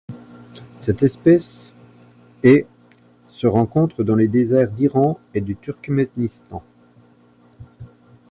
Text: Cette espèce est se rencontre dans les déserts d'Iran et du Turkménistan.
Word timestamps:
Cette 0.79 1.03
espèce 1.03 1.71
est 2.41 2.65
se 3.29 3.45
rencontre 3.45 4.03
dans 4.03 4.15
les 4.15 4.27
déserts 4.27 4.71
d'Iran 4.71 5.19
et 5.35 5.41
du 5.41 5.55
Turkménistan. 5.55 6.63